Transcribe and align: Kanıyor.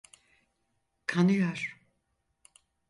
Kanıyor. 1.05 1.75